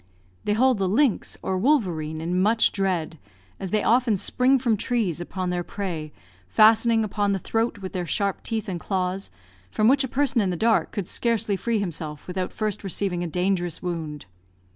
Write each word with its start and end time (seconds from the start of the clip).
They 0.45 0.53
hold 0.53 0.79
the 0.79 0.89
lynx, 0.89 1.37
or 1.43 1.59
wolverine, 1.59 2.21
in 2.21 2.41
much 2.41 2.71
dread, 2.71 3.19
as 3.59 3.69
they 3.69 3.83
often 3.83 4.17
spring 4.17 4.57
from 4.57 4.75
trees 4.75 5.21
upon 5.21 5.51
their 5.51 5.63
prey, 5.63 6.11
fastening 6.47 7.03
upon 7.03 7.33
the 7.33 7.37
throat 7.37 7.77
with 7.83 7.93
their 7.93 8.07
sharp 8.07 8.41
teeth 8.41 8.67
and 8.67 8.79
claws, 8.79 9.29
from 9.69 9.87
which 9.87 10.03
a 10.03 10.07
person 10.07 10.41
in 10.41 10.49
the 10.49 10.57
dark 10.57 10.91
could 10.91 11.07
scarcely 11.07 11.55
free 11.55 11.77
himself 11.77 12.25
without 12.25 12.51
first 12.51 12.83
receiving 12.83 13.23
a 13.23 13.27
dangerous 13.27 13.83
wound. 13.83 14.25